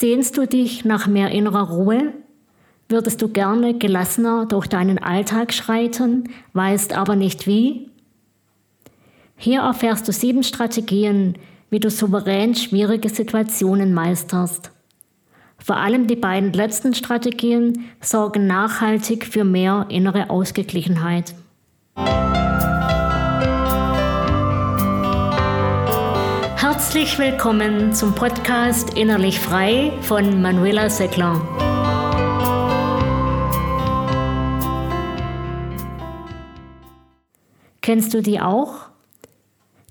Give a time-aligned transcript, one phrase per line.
[0.00, 2.12] Sehnst du dich nach mehr innerer Ruhe?
[2.88, 7.90] Würdest du gerne gelassener durch deinen Alltag schreiten, weißt aber nicht wie?
[9.36, 11.34] Hier erfährst du sieben Strategien,
[11.68, 14.70] wie du souverän schwierige Situationen meisterst.
[15.58, 21.34] Vor allem die beiden letzten Strategien sorgen nachhaltig für mehr innere Ausgeglichenheit.
[26.78, 31.34] Herzlich willkommen zum Podcast Innerlich Frei von Manuela Seckler.
[37.80, 38.90] Kennst du die auch?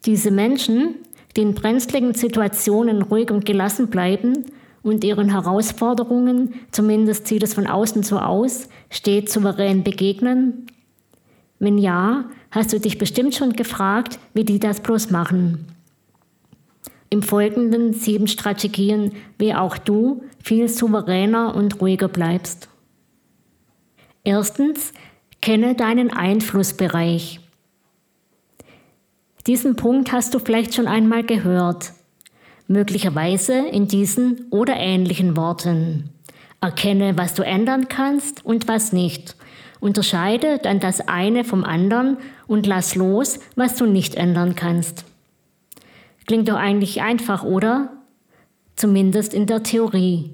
[0.06, 0.96] Diese Menschen,
[1.36, 4.46] die in brenzligen Situationen ruhig und gelassen bleiben
[4.82, 10.68] und ihren Herausforderungen, zumindest sieht es von außen so aus, stets souverän begegnen?
[11.60, 15.77] Wenn ja, hast du dich bestimmt schon gefragt, wie die das bloß machen.
[17.10, 22.68] Im Folgenden sieben Strategien, wie auch du viel souveräner und ruhiger bleibst.
[24.24, 24.92] Erstens,
[25.42, 27.40] kenne deinen Einflussbereich.
[29.46, 31.94] Diesen Punkt hast du vielleicht schon einmal gehört,
[32.68, 36.10] möglicherweise in diesen oder ähnlichen Worten.
[36.60, 39.38] Erkenne, was du ändern kannst und was nicht.
[39.80, 42.18] Unterscheide dann das eine vom anderen
[42.48, 45.06] und lass los, was du nicht ändern kannst.
[46.28, 47.94] Klingt doch eigentlich einfach, oder?
[48.76, 50.30] Zumindest in der Theorie.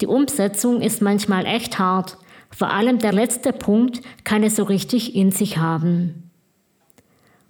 [0.00, 2.18] Die Umsetzung ist manchmal echt hart.
[2.50, 6.30] Vor allem der letzte Punkt kann es so richtig in sich haben.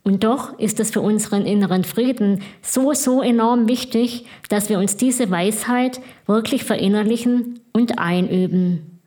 [0.05, 4.97] Und doch ist es für unseren inneren Frieden so, so enorm wichtig, dass wir uns
[4.97, 9.00] diese Weisheit wirklich verinnerlichen und einüben.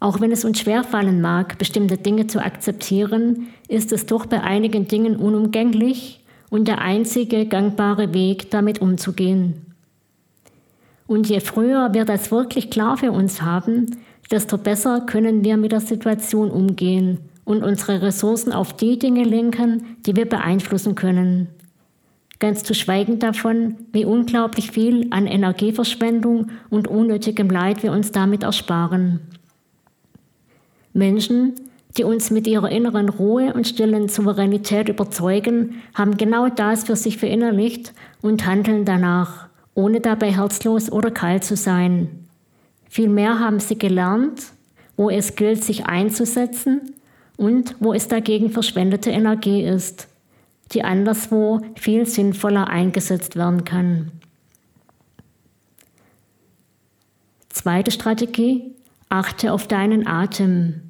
[0.00, 4.86] Auch wenn es uns schwerfallen mag, bestimmte Dinge zu akzeptieren, ist es doch bei einigen
[4.86, 6.17] Dingen unumgänglich
[6.50, 9.66] und der einzige gangbare Weg, damit umzugehen.
[11.06, 13.96] Und je früher wir das wirklich klar für uns haben,
[14.30, 19.96] desto besser können wir mit der Situation umgehen und unsere Ressourcen auf die Dinge lenken,
[20.04, 21.48] die wir beeinflussen können.
[22.38, 28.42] Ganz zu schweigen davon, wie unglaublich viel an Energieverschwendung und unnötigem Leid wir uns damit
[28.42, 29.20] ersparen.
[30.92, 31.54] Menschen,
[31.96, 37.16] die uns mit ihrer inneren Ruhe und stillen Souveränität überzeugen, haben genau das für sich
[37.16, 42.26] verinnerlicht und handeln danach, ohne dabei herzlos oder kalt zu sein.
[42.88, 44.52] Vielmehr haben sie gelernt,
[44.96, 46.94] wo es gilt, sich einzusetzen
[47.36, 50.08] und wo es dagegen verschwendete Energie ist,
[50.72, 54.10] die anderswo viel sinnvoller eingesetzt werden kann.
[57.48, 58.74] Zweite Strategie,
[59.08, 60.87] achte auf deinen Atem.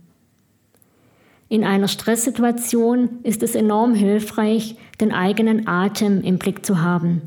[1.50, 7.22] In einer Stresssituation ist es enorm hilfreich, den eigenen Atem im Blick zu haben.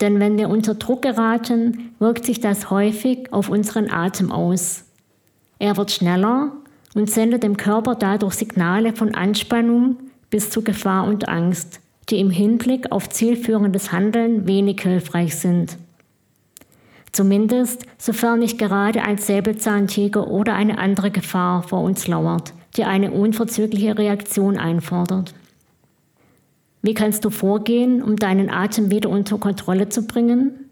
[0.00, 4.84] Denn wenn wir unter Druck geraten, wirkt sich das häufig auf unseren Atem aus.
[5.58, 6.52] Er wird schneller
[6.94, 9.96] und sendet dem Körper dadurch Signale von Anspannung
[10.30, 11.80] bis zu Gefahr und Angst,
[12.10, 15.78] die im Hinblick auf zielführendes Handeln wenig hilfreich sind.
[17.10, 23.10] Zumindest sofern nicht gerade ein Säbelzahntiger oder eine andere Gefahr vor uns lauert, die eine
[23.10, 25.34] unverzügliche Reaktion einfordert.
[26.80, 30.70] Wie kannst du vorgehen, um deinen Atem wieder unter Kontrolle zu bringen?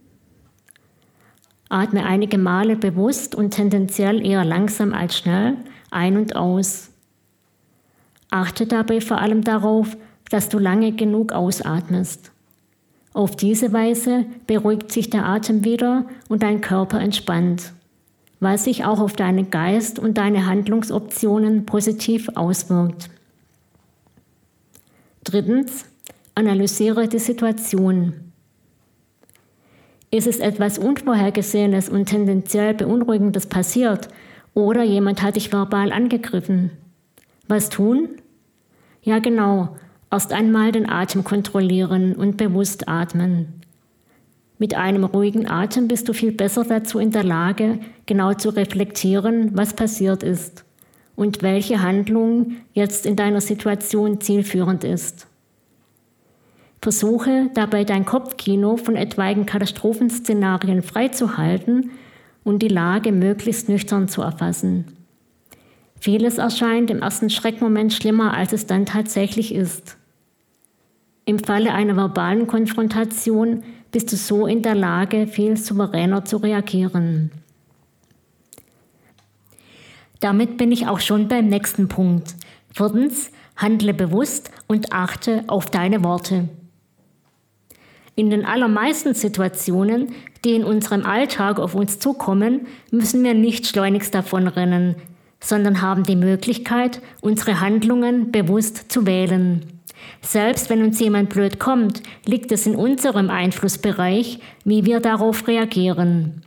[1.68, 5.56] Atme einige Male bewusst und tendenziell eher langsam als schnell
[5.90, 6.90] ein und aus.
[8.30, 9.96] Achte dabei vor allem darauf,
[10.30, 12.30] dass du lange genug ausatmest.
[13.12, 17.72] Auf diese Weise beruhigt sich der Atem wieder und dein Körper entspannt,
[18.40, 23.08] was sich auch auf deinen Geist und deine Handlungsoptionen positiv auswirkt.
[25.24, 25.86] Drittens,
[26.34, 28.32] analysiere die Situation.
[30.10, 34.08] Ist es etwas Unvorhergesehenes und tendenziell Beunruhigendes passiert,
[34.54, 36.70] oder jemand hat dich verbal angegriffen.
[37.46, 38.08] Was tun?
[39.02, 39.76] Ja genau,
[40.10, 43.55] erst einmal den Atem kontrollieren und bewusst atmen.
[44.58, 49.50] Mit einem ruhigen Atem bist du viel besser dazu in der Lage, genau zu reflektieren,
[49.54, 50.64] was passiert ist
[51.14, 55.26] und welche Handlung jetzt in deiner Situation zielführend ist.
[56.80, 61.90] Versuche dabei dein Kopfkino von etwaigen Katastrophenszenarien freizuhalten
[62.44, 64.84] und die Lage möglichst nüchtern zu erfassen.
[65.98, 69.96] Vieles erscheint im ersten Schreckmoment schlimmer, als es dann tatsächlich ist.
[71.24, 73.64] Im Falle einer verbalen Konfrontation
[73.96, 77.30] bist du so in der Lage, viel souveräner zu reagieren.
[80.20, 82.34] Damit bin ich auch schon beim nächsten Punkt.
[82.74, 86.50] Viertens, handle bewusst und achte auf deine Worte.
[88.16, 90.12] In den allermeisten Situationen,
[90.44, 94.96] die in unserem Alltag auf uns zukommen, müssen wir nicht schleunigst davonrennen,
[95.40, 99.75] sondern haben die Möglichkeit, unsere Handlungen bewusst zu wählen.
[100.20, 106.42] Selbst wenn uns jemand blöd kommt, liegt es in unserem Einflussbereich, wie wir darauf reagieren.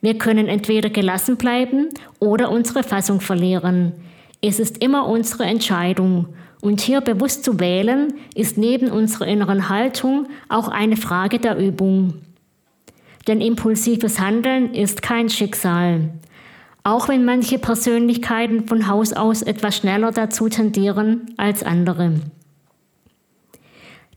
[0.00, 3.92] Wir können entweder gelassen bleiben oder unsere Fassung verlieren.
[4.40, 6.28] Es ist immer unsere Entscheidung.
[6.60, 12.14] Und hier bewusst zu wählen, ist neben unserer inneren Haltung auch eine Frage der Übung.
[13.28, 16.10] Denn impulsives Handeln ist kein Schicksal.
[16.84, 22.14] Auch wenn manche Persönlichkeiten von Haus aus etwas schneller dazu tendieren als andere.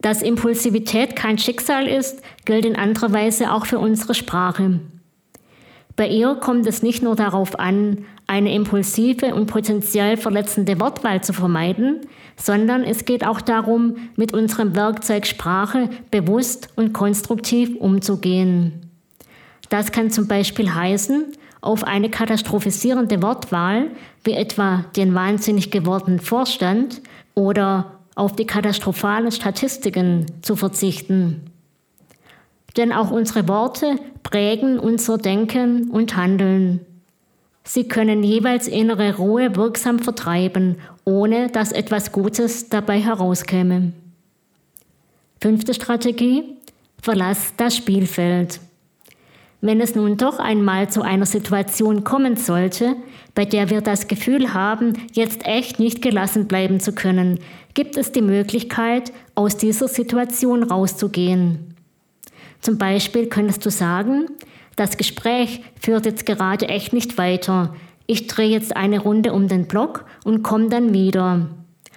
[0.06, 4.80] Dass Impulsivität kein Schicksal ist, gilt in anderer Weise auch für unsere Sprache.
[5.96, 11.34] Bei ihr kommt es nicht nur darauf an, eine impulsive und potenziell verletzende Wortwahl zu
[11.34, 12.02] vermeiden,
[12.36, 18.92] sondern es geht auch darum, mit unserem Werkzeug Sprache bewusst und konstruktiv umzugehen.
[19.70, 23.88] Das kann zum Beispiel heißen, auf eine katastrophisierende Wortwahl,
[24.24, 27.02] wie etwa den wahnsinnig gewordenen Vorstand
[27.34, 31.52] oder auf die katastrophalen Statistiken zu verzichten.
[32.78, 36.82] Denn auch unsere Worte prägen unser Denken und Handeln.
[37.64, 43.94] Sie können jeweils innere Ruhe wirksam vertreiben, ohne dass etwas Gutes dabei herauskäme.
[45.42, 46.44] Fünfte Strategie.
[47.02, 48.60] Verlass das Spielfeld.
[49.66, 52.96] Wenn es nun doch einmal zu einer Situation kommen sollte,
[53.34, 57.40] bei der wir das Gefühl haben, jetzt echt nicht gelassen bleiben zu können,
[57.74, 61.74] gibt es die Möglichkeit, aus dieser Situation rauszugehen.
[62.62, 64.28] Zum Beispiel könntest du sagen,
[64.76, 67.74] das Gespräch führt jetzt gerade echt nicht weiter.
[68.06, 71.50] Ich drehe jetzt eine Runde um den Block und komme dann wieder.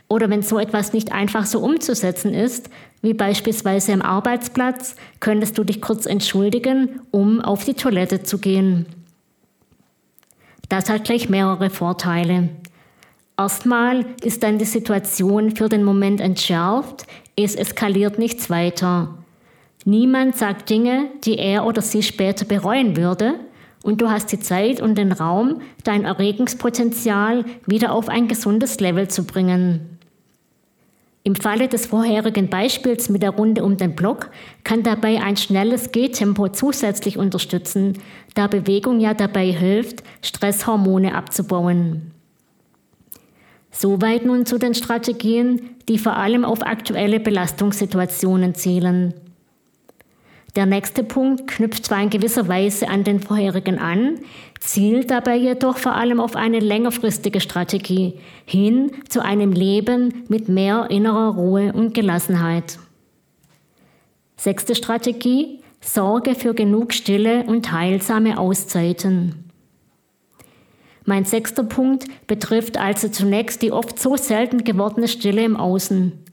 [0.08, 2.70] Oder wenn so etwas nicht einfach so umzusetzen ist,
[3.02, 8.86] wie beispielsweise am Arbeitsplatz, könntest du dich kurz entschuldigen, um auf die Toilette zu gehen.
[10.68, 12.50] Das hat gleich mehrere Vorteile.
[13.38, 17.06] Erstmal ist dann die Situation für den Moment entschärft,
[17.36, 19.14] es eskaliert nichts weiter.
[19.84, 23.34] Niemand sagt Dinge, die er oder sie später bereuen würde,
[23.84, 29.08] und du hast die Zeit und den Raum, dein Erregungspotenzial wieder auf ein gesundes Level
[29.08, 29.97] zu bringen.
[31.28, 34.30] Im Falle des vorherigen Beispiels mit der Runde um den Block
[34.64, 37.98] kann dabei ein schnelles Gehtempo zusätzlich unterstützen,
[38.32, 42.12] da Bewegung ja dabei hilft, Stresshormone abzubauen.
[43.70, 49.12] Soweit nun zu den Strategien, die vor allem auf aktuelle Belastungssituationen zielen.
[50.58, 54.18] Der nächste Punkt knüpft zwar in gewisser Weise an den vorherigen an,
[54.58, 58.14] zielt dabei jedoch vor allem auf eine längerfristige Strategie
[58.44, 62.80] hin zu einem Leben mit mehr innerer Ruhe und Gelassenheit.
[64.36, 69.52] Sechste Strategie, Sorge für genug Stille und heilsame Auszeiten.
[71.04, 76.24] Mein sechster Punkt betrifft also zunächst die oft so selten gewordene Stille im Außen.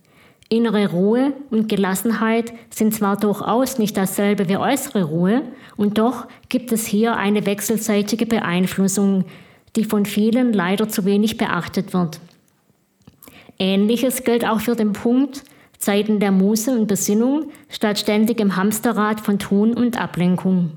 [0.49, 5.41] Innere Ruhe und Gelassenheit sind zwar durchaus nicht dasselbe wie äußere Ruhe,
[5.75, 9.25] und doch gibt es hier eine wechselseitige Beeinflussung,
[9.75, 12.19] die von vielen leider zu wenig beachtet wird.
[13.57, 15.43] Ähnliches gilt auch für den Punkt
[15.77, 20.71] Zeiten der Muße und Besinnung statt ständigem Hamsterrad von Tun und Ablenkung.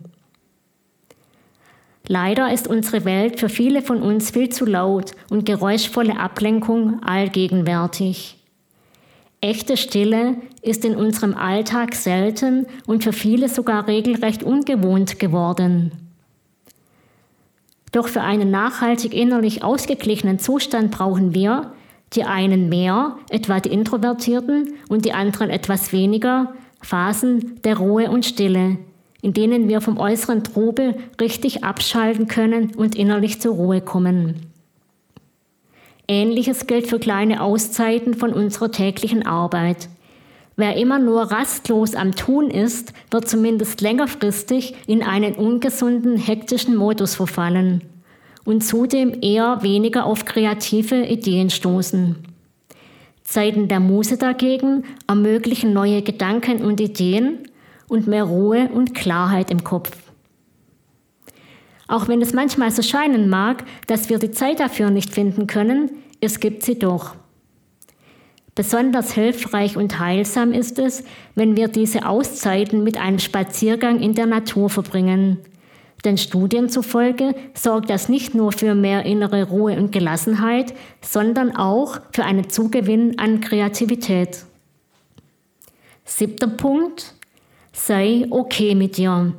[2.07, 8.38] Leider ist unsere Welt für viele von uns viel zu laut und geräuschvolle Ablenkung allgegenwärtig.
[9.41, 15.93] Echte Stille ist in unserem Alltag selten und für viele sogar regelrecht ungewohnt geworden.
[17.93, 21.73] Doch für einen nachhaltig innerlich ausgeglichenen Zustand brauchen wir,
[22.15, 28.27] die einen mehr, etwa die Introvertierten, und die anderen etwas weniger, Phasen der Ruhe und
[28.27, 28.79] Stille,
[29.23, 34.48] in denen wir vom äußeren Trubel richtig abschalten können und innerlich zur Ruhe kommen.
[36.09, 39.89] Ähnliches gilt für kleine Auszeiten von unserer täglichen Arbeit.
[40.57, 47.15] Wer immer nur rastlos am Tun ist, wird zumindest längerfristig in einen ungesunden, hektischen Modus
[47.15, 47.83] verfallen
[48.45, 52.17] und zudem eher weniger auf kreative Ideen stoßen.
[53.23, 57.41] Zeiten der Muße dagegen ermöglichen neue Gedanken und Ideen
[57.87, 60.08] und mehr Ruhe und Klarheit im Kopf.
[61.89, 65.91] Auch wenn es manchmal so scheinen mag, dass wir die Zeit dafür nicht finden können,
[66.21, 67.17] es gibt sie doch.
[68.55, 71.05] Besonders hilfreich und heilsam ist es,
[71.35, 75.39] wenn wir diese Auszeiten mit einem Spaziergang in der Natur verbringen.
[76.05, 82.01] Denn Studien zufolge sorgt das nicht nur für mehr innere Ruhe und Gelassenheit, sondern auch
[82.13, 84.45] für einen Zugewinn an Kreativität.
[86.05, 87.15] Siebter Punkt.
[87.73, 89.35] Sei okay mit dir.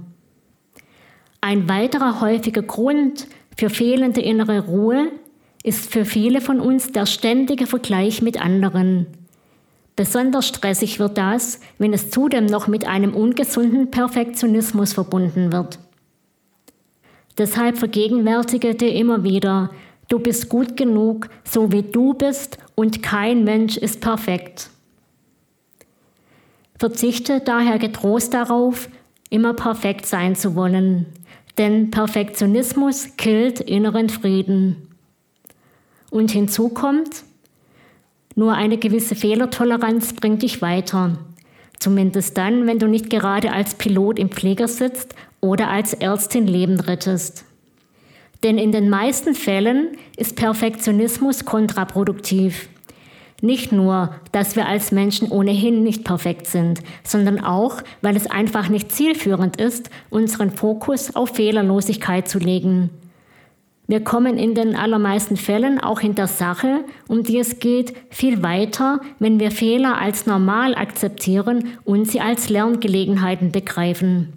[1.41, 3.27] Ein weiterer häufiger Grund
[3.57, 5.11] für fehlende innere Ruhe
[5.63, 9.07] ist für viele von uns der ständige Vergleich mit anderen.
[9.95, 15.79] Besonders stressig wird das, wenn es zudem noch mit einem ungesunden Perfektionismus verbunden wird.
[17.37, 19.71] Deshalb vergegenwärtige dir immer wieder,
[20.07, 24.69] du bist gut genug, so wie du bist und kein Mensch ist perfekt.
[26.77, 28.87] Verzichte daher getrost darauf,
[29.29, 31.07] immer perfekt sein zu wollen,
[31.57, 34.87] denn Perfektionismus killt inneren Frieden.
[36.09, 37.23] Und hinzu kommt,
[38.35, 41.17] nur eine gewisse Fehlertoleranz bringt dich weiter.
[41.79, 46.79] Zumindest dann, wenn du nicht gerade als Pilot im Pfleger sitzt oder als Ärztin Leben
[46.79, 47.45] rettest.
[48.43, 52.69] Denn in den meisten Fällen ist Perfektionismus kontraproduktiv.
[53.41, 58.69] Nicht nur, dass wir als Menschen ohnehin nicht perfekt sind, sondern auch, weil es einfach
[58.69, 62.89] nicht zielführend ist, unseren Fokus auf Fehlerlosigkeit zu legen.
[63.87, 68.43] Wir kommen in den allermeisten Fällen auch in der Sache, um die es geht, viel
[68.43, 74.33] weiter, wenn wir Fehler als normal akzeptieren und sie als Lerngelegenheiten begreifen.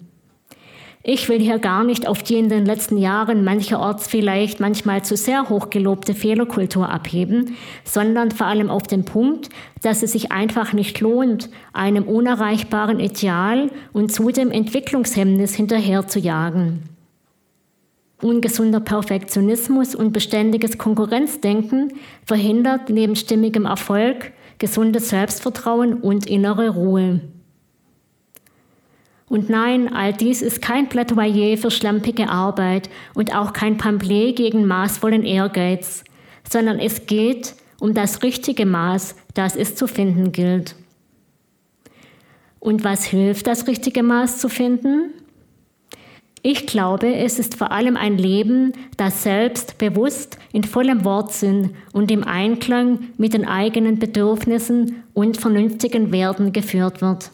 [1.05, 5.17] Ich will hier gar nicht auf die in den letzten Jahren mancherorts vielleicht manchmal zu
[5.17, 9.49] sehr hochgelobte Fehlerkultur abheben, sondern vor allem auf den Punkt,
[9.83, 16.85] dass es sich einfach nicht lohnt, einem unerreichbaren Ideal und zudem Entwicklungshemmnis hinterher zu jagen.
[18.23, 21.95] Ungesunder Perfektionismus und beständiges Konkurrenzdenken
[22.25, 27.21] verhindert neben stimmigem Erfolg gesundes Selbstvertrauen und innere Ruhe.
[29.33, 34.67] Und nein, all dies ist kein Plädoyer für schlampige Arbeit und auch kein Pamphlet gegen
[34.67, 36.05] maßvollen Ehrgeiz,
[36.47, 40.77] sondern es geht um das richtige Maß, das es zu finden gilt.
[42.61, 45.15] Und was hilft, das richtige Maß zu finden?
[46.43, 52.11] Ich glaube, es ist vor allem ein Leben, das selbst bewusst in vollem Wortsinn und
[52.11, 57.31] im Einklang mit den eigenen Bedürfnissen und vernünftigen Werten geführt wird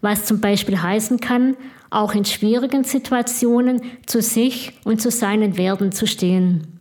[0.00, 1.56] was zum Beispiel heißen kann,
[1.90, 6.80] auch in schwierigen Situationen zu sich und zu seinen Werten zu stehen.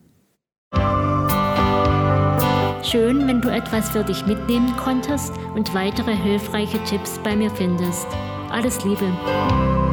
[2.83, 8.07] Schön, wenn du etwas für dich mitnehmen konntest und weitere hilfreiche Tipps bei mir findest.
[8.51, 9.84] Alles Liebe.